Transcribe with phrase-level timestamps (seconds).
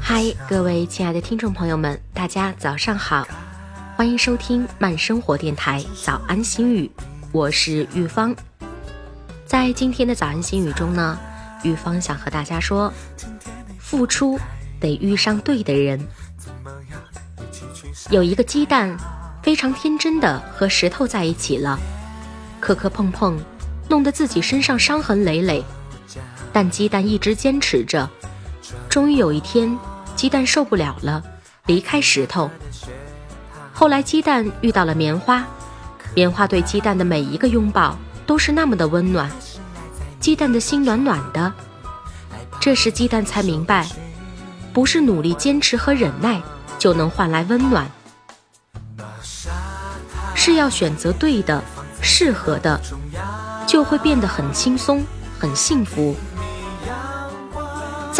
[0.00, 3.26] 嗨，各位亲爱的听众朋友们，大家早上好，
[3.94, 6.90] 欢迎收听慢生活电台早安心语，
[7.30, 8.34] 我是玉芳。
[9.44, 11.18] 在今天的早安心语中呢，
[11.62, 12.92] 玉芳想和大家说，
[13.78, 14.38] 付出
[14.80, 16.00] 得遇上对的人。
[18.10, 18.96] 有一个鸡蛋，
[19.42, 21.78] 非常天真的和石头在一起了，
[22.60, 23.38] 磕磕碰碰，
[23.88, 25.62] 弄得自己身上伤痕累累。
[26.52, 28.08] 但鸡蛋一直坚持着，
[28.92, 29.74] 终于有一天，
[30.14, 31.22] 鸡蛋受不了了，
[31.64, 32.50] 离开石头。
[33.72, 35.42] 后来，鸡蛋遇到了棉花，
[36.14, 39.30] 棉花对鸡蛋的每一个拥抱都是那么的温暖，
[40.20, 41.50] 鸡蛋的心暖暖的。
[42.60, 43.88] 这时，鸡蛋才明白，
[44.74, 46.42] 不是努力坚持和忍耐
[46.78, 47.90] 就能换来温暖，
[50.34, 51.64] 是要选择对的、
[52.02, 52.78] 适合的，
[53.66, 55.02] 就会变得很轻松、
[55.38, 56.14] 很幸福。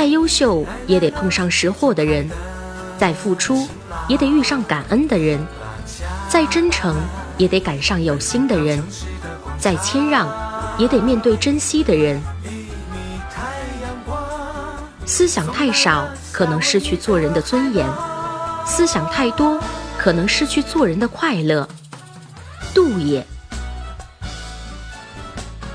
[0.00, 2.26] 再优秀也得碰上识货的人，
[2.98, 3.68] 再付出
[4.08, 5.38] 也得遇上感恩的人，
[6.26, 6.96] 再真诚
[7.36, 8.82] 也得赶上有心的人，
[9.58, 10.26] 再谦让
[10.78, 12.18] 也得面对珍惜的人。
[15.04, 17.86] 思想太少，可能失去做人的尊严；
[18.64, 19.62] 思想太多，
[19.98, 21.68] 可能失去做人的快乐。
[22.72, 23.22] 度也，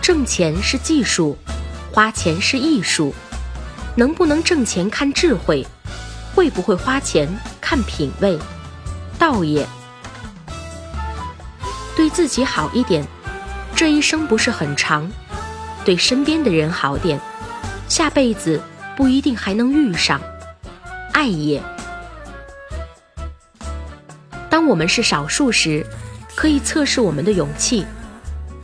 [0.01, 1.37] 挣钱是技术，
[1.91, 3.13] 花钱是艺术。
[3.95, 5.65] 能不能挣钱看智慧，
[6.33, 7.27] 会不会花钱
[7.61, 8.37] 看品味，
[9.17, 9.65] 道也。
[11.95, 13.05] 对自己好一点，
[13.73, 15.09] 这一生不是很长；
[15.85, 17.17] 对身边的人好点，
[17.87, 18.61] 下辈子
[18.97, 20.19] 不一定还能遇上，
[21.13, 21.63] 爱也。
[24.49, 25.85] 当我们是少数时，
[26.35, 27.85] 可以测试我们的勇气；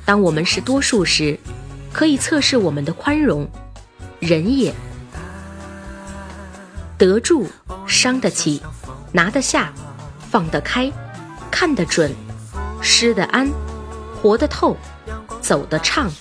[0.04, 1.40] 当我们是多数时，
[1.94, 3.50] 可以测试我们的宽容，
[4.20, 4.74] 忍也。
[7.02, 7.50] 得住，
[7.88, 8.62] 伤得起，
[9.12, 9.74] 拿得下，
[10.30, 10.92] 放得开，
[11.50, 12.14] 看得准，
[12.80, 13.52] 失得安，
[14.22, 14.78] 活得透，
[15.42, 16.12] 走得畅，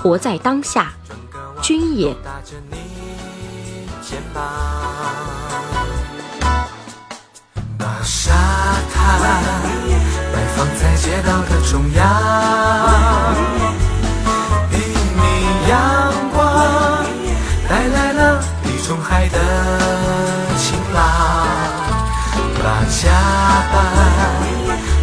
[0.00, 0.92] 活在当下，
[1.60, 2.16] 君也。
[7.76, 8.32] 把沙
[8.94, 9.20] 滩
[10.32, 12.81] 摆放在街道的中央，
[18.92, 19.38] 东海的
[20.58, 21.00] 晴朗，
[22.62, 22.84] 把。
[22.90, 23.08] 加
[23.72, 23.74] 班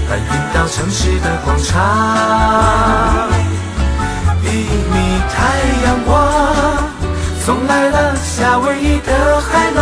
[0.07, 3.27] 搬运到城市的广场，
[4.43, 4.47] 一
[4.93, 5.37] 米太
[5.85, 6.13] 阳光
[7.43, 9.79] 送来了夏威夷的海浪。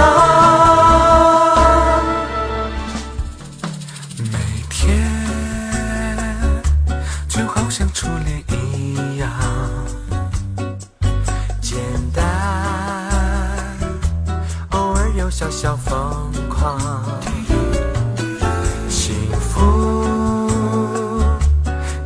[4.20, 4.38] 每
[4.70, 5.04] 天
[7.28, 9.04] 就好像初恋一样，
[15.60, 16.80] 小疯狂
[18.88, 20.48] 幸福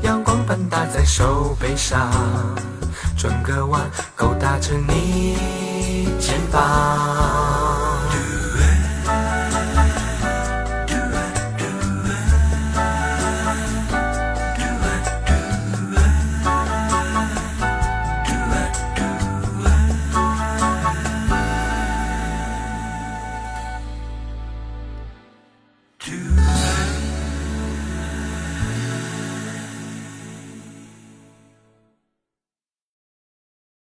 [0.04, 2.10] 阳光般打在手背上
[3.18, 3.82] 转个弯
[4.16, 5.36] 勾搭着你
[6.18, 7.61] 肩膀。